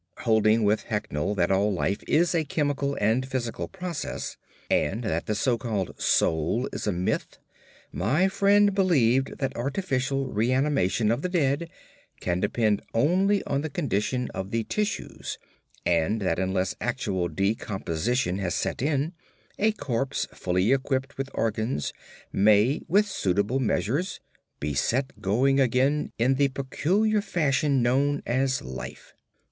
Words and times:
Holding 0.21 0.63
with 0.63 0.85
Haeckel 0.85 1.35
that 1.35 1.51
all 1.51 1.71
life 1.71 2.01
is 2.07 2.33
a 2.33 2.43
chemical 2.43 2.97
and 2.99 3.23
physical 3.23 3.67
process, 3.67 4.35
and 4.67 5.03
that 5.03 5.27
the 5.27 5.35
so 5.35 5.59
called 5.59 5.93
"soul" 6.01 6.67
is 6.73 6.87
a 6.87 6.91
myth, 6.91 7.37
my 7.91 8.27
friend 8.27 8.73
believed 8.73 9.37
that 9.37 9.55
artificial 9.55 10.25
reanimation 10.25 11.11
of 11.11 11.21
the 11.21 11.29
dead 11.29 11.69
can 12.19 12.39
depend 12.39 12.81
only 12.95 13.43
on 13.43 13.61
the 13.61 13.69
condition 13.69 14.27
of 14.33 14.49
the 14.49 14.63
tissues; 14.63 15.37
and 15.85 16.19
that 16.21 16.39
unless 16.39 16.75
actual 16.81 17.27
decomposition 17.29 18.39
has 18.39 18.55
set 18.55 18.81
in, 18.81 19.13
a 19.59 19.71
corpse 19.71 20.27
fully 20.33 20.73
equipped 20.73 21.15
with 21.15 21.29
organs 21.35 21.93
may 22.33 22.81
with 22.87 23.05
suitable 23.07 23.59
measures 23.59 24.19
be 24.59 24.73
set 24.73 25.21
going 25.21 25.59
again 25.59 26.11
in 26.17 26.33
the 26.37 26.47
peculiar 26.47 27.21
fashion 27.21 27.83
known 27.83 28.23
as 28.25 28.63
life. 28.63 29.13